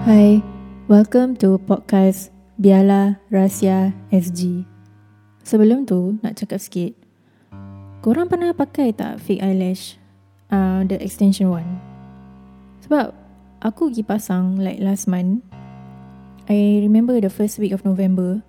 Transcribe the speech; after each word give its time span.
Hai, 0.00 0.40
welcome 0.88 1.36
to 1.44 1.60
podcast 1.68 2.32
Biala 2.56 3.20
Rahsia 3.28 3.92
SG. 4.08 4.64
Sebelum 5.44 5.84
tu, 5.84 6.16
nak 6.24 6.40
cakap 6.40 6.56
sikit. 6.56 6.96
Korang 8.00 8.32
pernah 8.32 8.56
pakai 8.56 8.96
tak 8.96 9.20
fake 9.20 9.44
eyelash? 9.44 10.00
Uh, 10.48 10.88
the 10.88 10.96
extension 11.04 11.52
one. 11.52 11.68
Sebab 12.80 13.12
aku 13.60 13.92
pergi 13.92 14.00
pasang 14.00 14.56
like 14.56 14.80
last 14.80 15.04
month. 15.04 15.44
I 16.48 16.80
remember 16.80 17.20
the 17.20 17.28
first 17.28 17.60
week 17.60 17.76
of 17.76 17.84
November. 17.84 18.40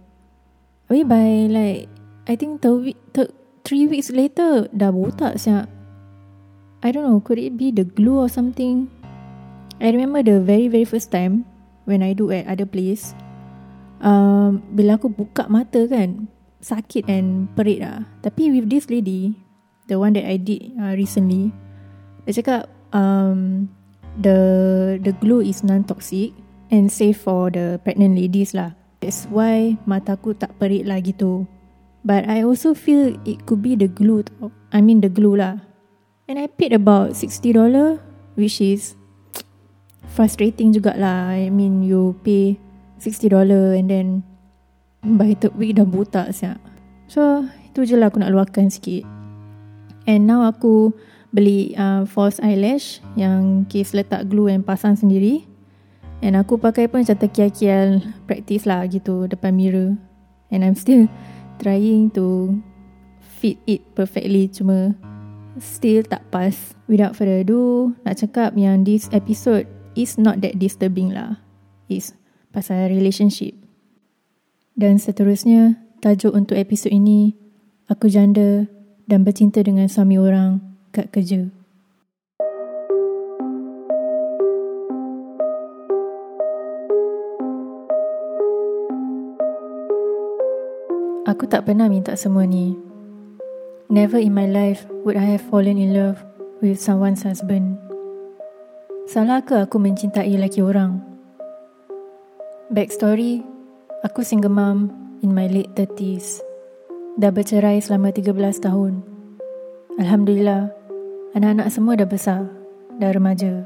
Habis 0.88 1.04
by 1.04 1.52
like, 1.52 1.92
I 2.32 2.40
think 2.40 2.64
the 2.64 2.72
week, 2.80 3.00
the, 3.12 3.28
three 3.68 3.92
weeks 3.92 4.08
later, 4.08 4.72
dah 4.72 4.96
botak 4.96 5.36
siap. 5.36 5.68
I 6.80 6.96
don't 6.96 7.04
know, 7.04 7.20
could 7.20 7.44
it 7.44 7.60
be 7.60 7.76
the 7.76 7.84
glue 7.84 8.24
or 8.24 8.32
something? 8.32 9.01
I 9.82 9.90
remember 9.90 10.22
the 10.22 10.38
very 10.38 10.70
very 10.70 10.86
first 10.86 11.10
time 11.10 11.50
when 11.90 12.06
I 12.06 12.14
do 12.14 12.30
at 12.30 12.46
other 12.46 12.70
place. 12.70 13.18
Um, 14.02 14.62
bila 14.78 15.02
aku 15.02 15.10
buka 15.10 15.50
mata 15.50 15.90
kan, 15.90 16.30
sakit 16.62 17.10
and 17.10 17.50
perit 17.58 17.82
lah. 17.82 18.06
Tapi 18.22 18.54
with 18.54 18.70
this 18.70 18.86
lady, 18.94 19.34
the 19.90 19.98
one 19.98 20.14
that 20.14 20.26
I 20.30 20.38
did 20.38 20.78
uh, 20.78 20.94
recently, 20.94 21.50
dia 22.30 22.38
cakap 22.38 22.70
um, 22.94 23.66
the 24.22 24.38
the 25.02 25.18
glue 25.18 25.42
is 25.42 25.66
non-toxic 25.66 26.38
and 26.70 26.94
safe 26.94 27.18
for 27.18 27.50
the 27.50 27.82
pregnant 27.82 28.14
ladies 28.14 28.54
lah. 28.54 28.78
That's 29.02 29.26
why 29.34 29.82
mataku 29.90 30.38
tak 30.38 30.54
perit 30.62 30.86
lah 30.86 31.02
gitu. 31.02 31.50
But 32.06 32.30
I 32.30 32.46
also 32.46 32.74
feel 32.78 33.18
it 33.26 33.46
could 33.50 33.66
be 33.66 33.74
the 33.74 33.90
glue. 33.90 34.26
I 34.74 34.82
mean 34.82 35.02
the 35.02 35.10
glue 35.10 35.38
lah. 35.38 35.62
And 36.30 36.38
I 36.38 36.48
paid 36.48 36.74
about 36.74 37.18
$60 37.18 37.44
which 38.40 38.62
is 38.62 38.96
frustrating 40.12 40.76
jugalah. 40.76 41.34
I 41.34 41.48
mean 41.48 41.82
you 41.82 42.20
pay 42.22 42.60
$60 43.00 43.32
and 43.80 43.88
then 43.90 44.08
by 45.02 45.34
third 45.34 45.56
week 45.58 45.80
dah 45.80 45.88
buta 45.88 46.30
siap. 46.30 46.60
So 47.08 47.48
itu 47.72 47.88
je 47.88 47.96
lah 47.98 48.12
aku 48.12 48.22
nak 48.22 48.36
luahkan 48.36 48.70
sikit. 48.70 49.08
And 50.06 50.28
now 50.28 50.46
aku 50.46 50.92
beli 51.32 51.74
uh, 51.80 52.04
false 52.04 52.38
eyelash 52.44 53.00
yang 53.16 53.66
case 53.72 53.96
letak 53.96 54.28
glue 54.28 54.52
and 54.52 54.68
pasang 54.68 55.00
sendiri. 55.00 55.48
And 56.22 56.38
aku 56.38 56.62
pakai 56.62 56.86
pun 56.86 57.02
macam 57.02 57.18
terkial-kial 57.18 58.04
practice 58.30 58.70
lah 58.70 58.86
gitu 58.86 59.26
depan 59.26 59.58
mirror. 59.58 59.98
And 60.54 60.62
I'm 60.62 60.78
still 60.78 61.10
trying 61.64 62.14
to 62.14 62.60
fit 63.42 63.58
it 63.66 63.82
perfectly 63.98 64.46
cuma 64.52 64.94
still 65.58 66.06
tak 66.06 66.22
pas. 66.30 66.54
Without 66.86 67.18
further 67.18 67.42
ado, 67.42 67.96
nak 68.06 68.20
cakap 68.22 68.54
yang 68.60 68.86
this 68.86 69.10
episode 69.16 69.66
is 69.96 70.16
not 70.16 70.40
that 70.42 70.58
disturbing 70.58 71.12
lah. 71.12 71.40
Is 71.92 72.16
pasal 72.52 72.88
relationship. 72.92 73.56
Dan 74.76 74.98
seterusnya, 74.98 75.80
tajuk 76.00 76.32
untuk 76.32 76.56
episod 76.56 76.92
ini, 76.92 77.36
aku 77.92 78.08
janda 78.08 78.68
dan 79.06 79.28
bercinta 79.28 79.60
dengan 79.60 79.92
suami 79.92 80.16
orang 80.16 80.64
kat 80.96 81.12
kerja. 81.12 81.52
Aku 91.28 91.48
tak 91.48 91.68
pernah 91.68 91.88
minta 91.88 92.16
semua 92.20 92.44
ni. 92.44 92.76
Never 93.92 94.20
in 94.20 94.32
my 94.32 94.48
life 94.48 94.88
would 95.04 95.20
I 95.20 95.36
have 95.36 95.44
fallen 95.44 95.76
in 95.76 95.92
love 95.92 96.24
with 96.64 96.80
someone's 96.80 97.24
husband. 97.24 97.91
Salah 99.10 99.42
ke 99.42 99.58
aku 99.58 99.82
mencintai 99.82 100.30
lelaki 100.30 100.62
orang? 100.62 101.02
Backstory, 102.70 103.42
aku 104.06 104.22
single 104.22 104.54
mom 104.54 104.94
in 105.26 105.34
my 105.34 105.50
late 105.50 105.74
30s. 105.74 106.46
Dah 107.18 107.34
bercerai 107.34 107.82
selama 107.82 108.14
13 108.14 108.62
tahun. 108.62 109.02
Alhamdulillah, 109.98 110.70
anak-anak 111.34 111.68
semua 111.74 111.98
dah 111.98 112.06
besar, 112.06 112.46
dah 113.02 113.10
remaja. 113.10 113.66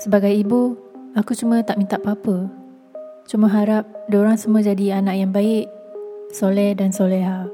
Sebagai 0.00 0.32
ibu, 0.32 0.72
aku 1.12 1.36
cuma 1.36 1.60
tak 1.60 1.76
minta 1.76 2.00
apa-apa. 2.00 2.48
Cuma 3.28 3.52
harap 3.52 3.84
diorang 4.08 4.40
semua 4.40 4.64
jadi 4.64 5.04
anak 5.04 5.20
yang 5.20 5.32
baik, 5.36 5.68
soleh 6.32 6.72
dan 6.72 6.96
soleha. 6.96 7.44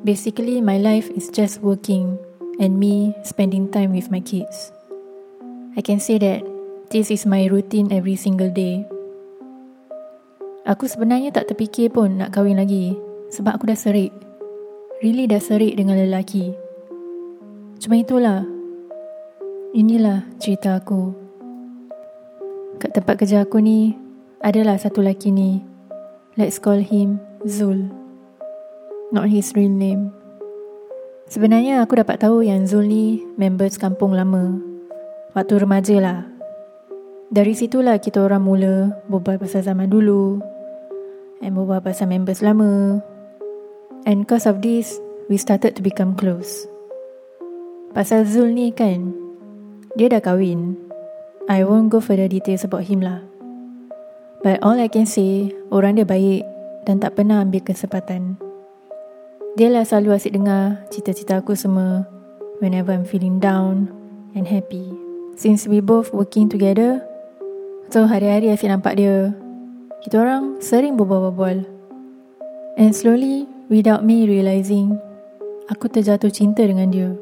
Basically, 0.00 0.64
my 0.64 0.80
life 0.80 1.12
is 1.12 1.28
just 1.28 1.60
working 1.60 2.16
and 2.56 2.80
me 2.80 3.12
spending 3.20 3.68
time 3.68 3.92
with 3.92 4.08
my 4.08 4.18
kids. 4.18 4.72
I 5.72 5.80
can 5.80 6.04
say 6.04 6.20
that 6.20 6.44
this 6.92 7.08
is 7.08 7.24
my 7.24 7.48
routine 7.48 7.88
every 7.96 8.12
single 8.12 8.52
day. 8.52 8.84
Aku 10.68 10.84
sebenarnya 10.84 11.32
tak 11.32 11.48
terfikir 11.48 11.88
pun 11.88 12.20
nak 12.20 12.36
kahwin 12.36 12.60
lagi 12.60 12.92
sebab 13.32 13.56
aku 13.56 13.72
dah 13.72 13.78
serik. 13.80 14.12
Really 15.00 15.24
dah 15.24 15.40
serik 15.40 15.80
dengan 15.80 15.96
lelaki. 15.96 16.52
Cuma 17.80 17.96
itulah. 17.96 18.44
Inilah 19.72 20.28
cerita 20.36 20.76
aku. 20.76 21.16
Kat 22.76 22.92
tempat 22.92 23.24
kerja 23.24 23.48
aku 23.48 23.56
ni, 23.64 23.96
adalah 24.44 24.76
satu 24.76 25.00
lelaki 25.00 25.32
ni. 25.32 25.64
Let's 26.36 26.60
call 26.60 26.84
him 26.84 27.16
Zul. 27.48 27.88
Not 29.08 29.32
his 29.32 29.56
real 29.56 29.72
name. 29.72 30.12
Sebenarnya 31.32 31.80
aku 31.80 31.96
dapat 31.96 32.20
tahu 32.20 32.44
yang 32.44 32.68
Zul 32.68 32.92
ni 32.92 33.24
members 33.40 33.80
kampung 33.80 34.12
lama 34.12 34.71
Waktu 35.32 35.64
remaja 35.64 35.96
lah. 35.96 36.20
Dari 37.32 37.56
situlah 37.56 37.96
kita 37.96 38.20
orang 38.20 38.44
mula 38.44 38.92
Berbual 39.08 39.40
pasal 39.40 39.64
zaman 39.64 39.88
dulu 39.88 40.36
And 41.40 41.56
berbual 41.56 41.80
pasal 41.80 42.12
members 42.12 42.44
lama. 42.44 43.00
And 44.04 44.28
because 44.28 44.44
of 44.44 44.60
this 44.60 45.00
We 45.32 45.40
started 45.40 45.72
to 45.72 45.80
become 45.80 46.20
close. 46.20 46.68
Pasal 47.96 48.28
Zul 48.28 48.52
ni 48.52 48.76
kan 48.76 49.16
Dia 49.96 50.12
dah 50.12 50.20
kahwin. 50.20 50.76
I 51.48 51.64
won't 51.64 51.88
go 51.88 52.04
further 52.04 52.28
details 52.28 52.68
about 52.68 52.84
him 52.84 53.00
lah. 53.00 53.24
But 54.44 54.60
all 54.60 54.76
I 54.76 54.92
can 54.92 55.08
say 55.08 55.48
Orang 55.72 55.96
dia 55.96 56.04
baik 56.04 56.44
Dan 56.84 57.00
tak 57.00 57.16
pernah 57.16 57.40
ambil 57.40 57.64
kesempatan. 57.64 58.36
Dia 59.56 59.72
lah 59.72 59.88
selalu 59.88 60.12
asyik 60.12 60.36
dengar 60.36 60.84
Cita-cita 60.92 61.40
aku 61.40 61.56
semua 61.56 62.04
Whenever 62.60 62.92
I'm 62.92 63.08
feeling 63.08 63.40
down 63.40 63.88
And 64.36 64.44
happy 64.44 65.11
Since 65.32 65.64
we 65.64 65.80
both 65.80 66.12
working 66.12 66.52
together 66.52 67.00
So 67.88 68.04
hari-hari 68.04 68.52
asyik 68.52 68.68
nampak 68.68 69.00
dia 69.00 69.32
Kita 70.04 70.20
orang 70.20 70.60
sering 70.60 71.00
berbual-bual. 71.00 71.64
And 72.76 72.92
slowly 72.92 73.48
Without 73.72 74.04
me 74.04 74.28
realising 74.28 75.00
Aku 75.72 75.88
terjatuh 75.88 76.28
cinta 76.28 76.60
dengan 76.68 76.92
dia. 76.92 77.16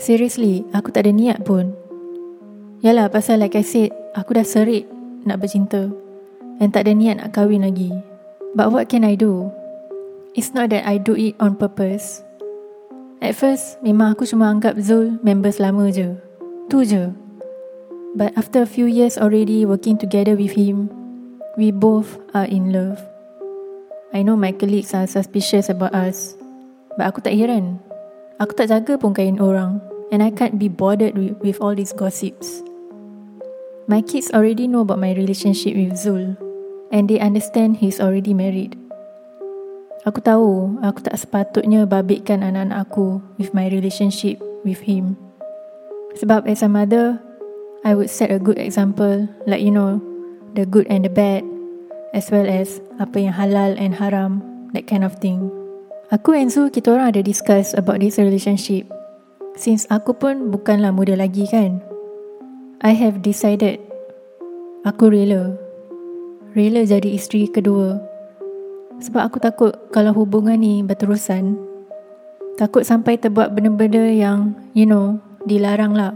Seriously, 0.00 0.64
aku 0.72 0.88
tak 0.88 1.04
ada 1.04 1.12
niat 1.12 1.44
pun. 1.44 1.76
Yalah 2.80 3.12
pasal 3.12 3.44
like 3.44 3.58
I 3.58 3.66
said 3.66 3.92
Aku 4.16 4.32
dah 4.32 4.46
serik 4.46 4.88
nak 5.28 5.44
bercinta. 5.44 5.92
And 6.56 6.72
tak 6.72 6.88
ada 6.88 6.96
niat 6.96 7.20
nak 7.20 7.36
kahwin 7.36 7.68
lagi. 7.68 7.92
But 8.56 8.72
what 8.72 8.88
can 8.88 9.04
I 9.04 9.20
do? 9.20 9.52
It's 10.32 10.56
not 10.56 10.72
that 10.72 10.88
I 10.88 10.96
do 10.96 11.12
it 11.12 11.36
on 11.36 11.60
purpose 11.60 12.24
At 13.22 13.38
first, 13.38 13.78
memang 13.86 14.18
aku 14.18 14.26
cuma 14.26 14.50
anggap 14.50 14.82
Zul 14.82 15.22
members 15.22 15.62
lama 15.62 15.86
je. 15.94 16.18
Tu 16.66 16.82
je. 16.82 17.14
But 18.18 18.34
after 18.34 18.66
a 18.66 18.68
few 18.68 18.90
years 18.90 19.14
already 19.14 19.62
working 19.62 19.94
together 19.94 20.34
with 20.34 20.58
him, 20.58 20.90
we 21.54 21.70
both 21.70 22.18
are 22.34 22.50
in 22.50 22.74
love. 22.74 22.98
I 24.10 24.26
know 24.26 24.34
my 24.34 24.50
colleagues 24.50 24.90
are 24.90 25.06
suspicious 25.06 25.70
about 25.70 25.94
us. 25.94 26.34
But 26.98 27.14
aku 27.14 27.22
tak 27.22 27.38
heran. 27.38 27.78
Aku 28.42 28.58
tak 28.58 28.74
jaga 28.74 28.98
pun 28.98 29.14
kain 29.14 29.38
orang. 29.38 29.78
And 30.10 30.18
I 30.18 30.34
can't 30.34 30.58
be 30.58 30.66
bothered 30.66 31.14
with 31.14 31.62
all 31.62 31.78
these 31.78 31.94
gossips. 31.94 32.58
My 33.86 34.02
kids 34.02 34.34
already 34.34 34.66
know 34.66 34.82
about 34.82 34.98
my 34.98 35.14
relationship 35.14 35.78
with 35.78 35.94
Zul. 35.94 36.34
And 36.90 37.06
they 37.06 37.22
understand 37.22 37.78
he's 37.78 38.02
already 38.02 38.34
married. 38.34 38.81
Aku 40.02 40.18
tahu 40.18 40.82
aku 40.82 40.98
tak 40.98 41.14
sepatutnya 41.14 41.86
babitkan 41.86 42.42
anak-anak 42.42 42.90
aku 42.90 43.22
with 43.38 43.54
my 43.54 43.70
relationship 43.70 44.42
with 44.66 44.82
him. 44.82 45.14
Sebab 46.18 46.50
as 46.50 46.58
a 46.58 46.66
mother, 46.66 47.22
I 47.86 47.94
would 47.94 48.10
set 48.10 48.34
a 48.34 48.42
good 48.42 48.58
example 48.58 49.30
like 49.46 49.62
you 49.62 49.70
know, 49.70 50.02
the 50.58 50.66
good 50.66 50.90
and 50.90 51.06
the 51.06 51.12
bad 51.14 51.46
as 52.18 52.34
well 52.34 52.50
as 52.50 52.82
apa 52.98 53.14
yang 53.14 53.30
halal 53.30 53.78
and 53.78 53.94
haram, 53.94 54.42
that 54.74 54.90
kind 54.90 55.06
of 55.06 55.22
thing. 55.22 55.46
Aku 56.10 56.34
and 56.34 56.50
Zul 56.50 56.74
kita 56.74 56.98
orang 56.98 57.14
ada 57.14 57.22
discuss 57.22 57.70
about 57.70 58.02
this 58.02 58.18
relationship. 58.18 58.90
Since 59.54 59.86
aku 59.86 60.18
pun 60.18 60.50
bukanlah 60.50 60.90
muda 60.90 61.14
lagi 61.14 61.46
kan. 61.46 61.78
I 62.82 62.98
have 62.98 63.22
decided 63.22 63.78
aku 64.82 65.14
rela. 65.14 65.54
Rela 66.58 66.82
jadi 66.82 67.14
isteri 67.14 67.46
kedua 67.46 68.11
sebab 69.02 69.26
aku 69.26 69.38
takut 69.42 69.72
kalau 69.90 70.14
hubungan 70.14 70.56
ni 70.58 70.80
berterusan 70.86 71.58
Takut 72.56 72.84
sampai 72.84 73.16
terbuat 73.16 73.56
benda-benda 73.56 74.06
yang 74.12 74.54
You 74.76 74.86
know 74.86 75.18
Dilarang 75.48 75.96
lah 75.96 76.14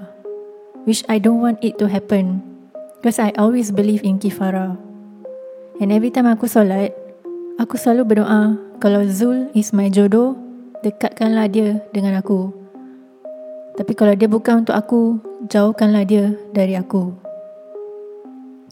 Which 0.86 1.02
I 1.10 1.18
don't 1.18 1.42
want 1.42 1.58
it 1.64 1.80
to 1.82 1.90
happen 1.90 2.46
Because 3.06 3.22
I 3.22 3.30
always 3.38 3.70
believe 3.70 4.02
in 4.02 4.18
kifara. 4.18 4.74
And 5.78 5.94
every 5.94 6.10
time 6.10 6.26
aku 6.26 6.50
solat, 6.50 6.90
aku 7.54 7.78
selalu 7.78 8.16
berdoa, 8.16 8.58
kalau 8.82 9.06
Zul 9.06 9.46
is 9.54 9.70
my 9.70 9.86
jodoh, 9.92 10.34
dekatkanlah 10.82 11.46
dia 11.46 11.78
dengan 11.94 12.18
aku. 12.18 12.50
Tapi 13.78 13.92
kalau 13.94 14.16
dia 14.18 14.26
bukan 14.26 14.66
untuk 14.66 14.74
aku, 14.74 15.22
jauhkanlah 15.46 16.02
dia 16.02 16.34
dari 16.50 16.74
aku. 16.74 17.14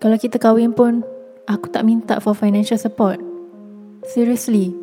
Kalau 0.02 0.18
kita 0.18 0.42
kahwin 0.42 0.74
pun, 0.74 1.06
aku 1.46 1.70
tak 1.70 1.86
minta 1.86 2.18
for 2.18 2.34
financial 2.34 2.80
support. 2.80 3.22
Seriously, 4.04 4.76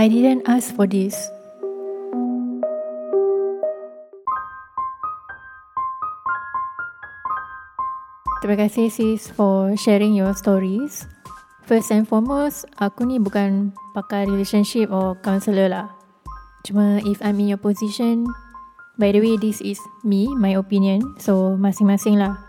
I 0.00 0.08
didn't 0.08 0.48
ask 0.48 0.72
for 0.72 0.88
this. 0.88 1.12
Terima 8.40 8.64
kasih 8.64 8.88
sis 8.88 9.28
for 9.28 9.76
sharing 9.76 10.16
your 10.16 10.32
stories. 10.32 11.04
First 11.68 11.92
and 11.92 12.08
foremost, 12.08 12.64
aku 12.80 13.04
ni 13.04 13.20
bukan 13.20 13.76
pakar 13.92 14.24
relationship 14.24 14.88
or 14.88 15.20
counselor 15.20 15.68
lah. 15.68 15.92
Cuma 16.64 17.04
if 17.04 17.20
I'm 17.20 17.36
in 17.44 17.52
your 17.52 17.60
position, 17.60 18.24
by 18.96 19.12
the 19.12 19.20
way 19.20 19.36
this 19.36 19.60
is 19.60 19.76
me, 20.08 20.32
my 20.32 20.56
opinion. 20.56 21.04
So 21.20 21.52
masing-masing 21.60 22.16
lah. 22.16 22.40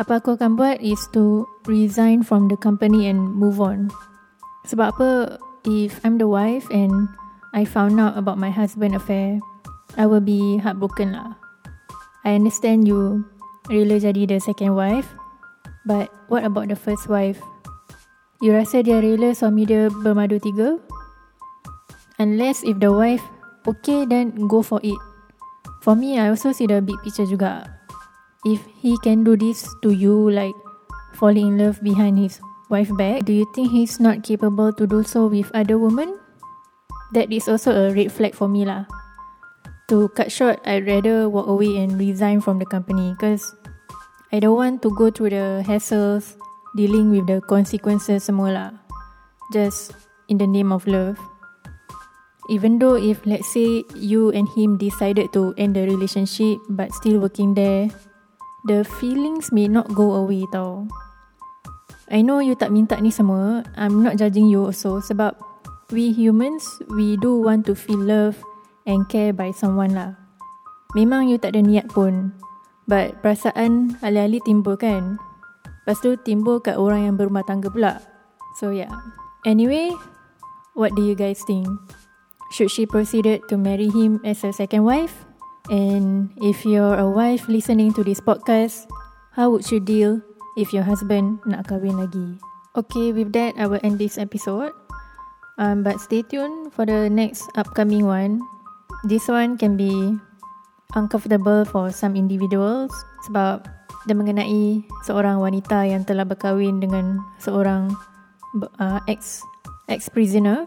Apa 0.00 0.24
aku 0.24 0.40
akan 0.40 0.56
buat 0.56 0.80
is 0.80 1.04
to 1.12 1.44
resign 1.68 2.24
from 2.24 2.48
the 2.48 2.56
company 2.56 3.12
and 3.12 3.20
move 3.36 3.60
on. 3.60 3.92
Sebab 4.68 4.86
apa, 4.92 5.08
if 5.64 5.96
I'm 6.04 6.20
the 6.20 6.28
wife 6.28 6.68
and 6.68 7.08
I 7.56 7.64
found 7.64 7.96
out 7.96 8.20
about 8.20 8.36
my 8.36 8.52
husband 8.52 8.92
affair, 8.92 9.40
I 9.96 10.04
will 10.04 10.20
be 10.20 10.60
heartbroken 10.60 11.16
lah. 11.16 11.32
I 12.28 12.36
understand 12.36 12.84
you 12.84 13.24
rela 13.72 13.96
jadi 13.96 14.28
the 14.28 14.38
second 14.38 14.76
wife. 14.76 15.08
But 15.88 16.12
what 16.28 16.44
about 16.44 16.68
the 16.68 16.76
first 16.76 17.08
wife? 17.08 17.40
You 18.44 18.52
rasa 18.52 18.84
dia 18.84 19.00
rela 19.00 19.32
suami 19.32 19.64
dia 19.64 19.88
bermadu 19.88 20.36
tiga? 20.44 20.76
Unless 22.20 22.60
if 22.68 22.76
the 22.76 22.92
wife 22.92 23.24
okay 23.64 24.04
then 24.04 24.36
go 24.52 24.60
for 24.60 24.84
it. 24.84 25.00
For 25.80 25.96
me, 25.96 26.20
I 26.20 26.28
also 26.28 26.52
see 26.52 26.68
the 26.68 26.84
big 26.84 27.00
picture 27.00 27.24
juga. 27.24 27.64
If 28.44 28.60
he 28.84 29.00
can 29.00 29.24
do 29.24 29.32
this 29.38 29.64
to 29.80 29.96
you 29.96 30.28
like 30.28 30.54
falling 31.16 31.56
in 31.56 31.58
love 31.58 31.80
behind 31.80 32.20
his 32.20 32.36
wife 32.68 32.92
back, 32.96 33.24
do 33.24 33.32
you 33.32 33.48
think 33.54 33.72
he's 33.72 34.00
not 34.00 34.22
capable 34.22 34.72
to 34.72 34.86
do 34.86 35.02
so 35.02 35.26
with 35.26 35.50
other 35.52 35.78
women? 35.78 36.16
That 37.12 37.32
is 37.32 37.48
also 37.48 37.72
a 37.72 37.92
red 37.92 38.12
flag 38.12 38.34
for 38.36 38.48
me 38.48 38.64
lah. 38.64 38.84
To 39.88 40.08
cut 40.12 40.28
short, 40.28 40.60
I'd 40.68 40.84
rather 40.84 41.28
walk 41.28 41.48
away 41.48 41.80
and 41.80 41.96
resign 41.96 42.44
from 42.44 42.60
the 42.60 42.68
company 42.68 43.16
because 43.16 43.56
I 44.32 44.40
don't 44.40 44.56
want 44.56 44.84
to 44.84 44.92
go 44.92 45.10
through 45.10 45.32
the 45.32 45.64
hassles 45.64 46.36
dealing 46.76 47.08
with 47.08 47.24
the 47.24 47.40
consequences 47.40 48.28
semua 48.28 48.52
lah. 48.52 48.70
Just 49.56 49.96
in 50.28 50.36
the 50.36 50.46
name 50.46 50.68
of 50.68 50.84
love. 50.84 51.16
Even 52.52 52.76
though 52.76 52.96
if 52.96 53.24
let's 53.24 53.48
say 53.48 53.84
you 53.96 54.28
and 54.32 54.48
him 54.52 54.76
decided 54.76 55.32
to 55.32 55.56
end 55.56 55.76
the 55.76 55.88
relationship 55.88 56.60
but 56.68 56.92
still 56.92 57.20
working 57.20 57.56
there, 57.56 57.88
the 58.68 58.84
feelings 58.84 59.48
may 59.52 59.68
not 59.68 59.88
go 59.96 60.12
away 60.20 60.44
tau. 60.52 60.84
I 62.08 62.24
know 62.24 62.40
you 62.40 62.56
tak 62.56 62.72
minta 62.72 62.96
ni 62.98 63.12
semua. 63.12 63.64
I'm 63.76 64.00
not 64.00 64.16
judging 64.16 64.48
you 64.48 64.68
also 64.68 65.00
sebab 65.04 65.36
we 65.92 66.12
humans, 66.12 66.64
we 66.92 67.20
do 67.20 67.36
want 67.36 67.68
to 67.68 67.76
feel 67.76 68.00
love 68.00 68.40
and 68.88 69.04
care 69.12 69.36
by 69.36 69.52
someone 69.52 69.92
lah. 69.92 70.16
Memang 70.96 71.28
you 71.28 71.36
tak 71.36 71.52
ada 71.52 71.60
niat 71.60 71.92
pun. 71.92 72.32
But 72.88 73.20
perasaan 73.20 74.00
alih-alih 74.00 74.40
timbul 74.48 74.80
kan 74.80 75.20
Lepas 75.84 76.00
tu 76.00 76.16
timbul 76.24 76.64
kat 76.64 76.80
orang 76.80 77.04
yang 77.04 77.14
berumah 77.20 77.44
tangga 77.44 77.68
pula 77.68 78.00
So 78.56 78.72
yeah 78.72 78.88
Anyway 79.44 79.92
What 80.72 80.96
do 80.96 81.04
you 81.04 81.12
guys 81.12 81.44
think? 81.44 81.68
Should 82.56 82.72
she 82.72 82.88
proceeded 82.88 83.44
to 83.52 83.60
marry 83.60 83.92
him 83.92 84.24
as 84.24 84.40
a 84.40 84.56
second 84.56 84.88
wife? 84.88 85.28
And 85.68 86.32
if 86.40 86.64
you're 86.64 86.96
a 86.96 87.04
wife 87.04 87.44
listening 87.44 87.92
to 88.00 88.00
this 88.00 88.24
podcast 88.24 88.88
How 89.36 89.52
would 89.52 89.68
you 89.68 89.84
deal 89.84 90.24
if 90.56 90.72
your 90.72 90.86
husband 90.86 91.42
nak 91.44 91.68
kahwin 91.68 91.98
lagi? 91.98 92.38
Okay, 92.78 93.10
with 93.10 93.34
that 93.34 93.58
I 93.58 93.66
will 93.66 93.82
end 93.82 93.98
this 93.98 94.16
episode. 94.16 94.72
Um, 95.58 95.82
But 95.82 95.98
stay 95.98 96.22
tuned 96.22 96.70
for 96.70 96.86
the 96.86 97.10
next 97.10 97.50
upcoming 97.58 98.06
one. 98.06 98.38
This 99.02 99.26
one 99.26 99.58
can 99.58 99.74
be 99.74 99.90
uncomfortable 100.94 101.66
for 101.66 101.92
some 101.92 102.16
individuals 102.16 102.94
sebab 103.28 103.66
dia 104.08 104.16
mengenai 104.16 104.86
seorang 105.04 105.42
wanita 105.42 105.84
yang 105.84 106.06
telah 106.06 106.24
berkahwin 106.24 106.80
dengan 106.80 107.20
seorang 107.42 107.92
uh, 108.80 109.00
ex 109.04 109.44
ex 109.90 110.08
prisoner 110.08 110.64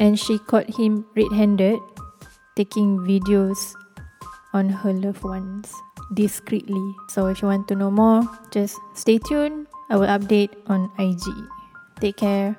and 0.00 0.16
she 0.16 0.40
caught 0.48 0.68
him 0.70 1.04
red-handed 1.12 1.76
taking 2.56 2.96
videos 3.04 3.76
on 4.56 4.72
her 4.72 4.94
loved 4.94 5.20
ones 5.20 5.68
discreetly. 6.14 6.94
So 7.08 7.26
if 7.26 7.42
you 7.42 7.48
want 7.48 7.68
to 7.68 7.74
know 7.74 7.90
more, 7.90 8.22
just 8.50 8.78
stay 8.94 9.18
tuned. 9.18 9.66
I 9.88 9.96
will 9.96 10.08
update 10.08 10.50
on 10.66 10.90
IG. 10.98 11.22
Take 12.00 12.16
care. 12.16 12.56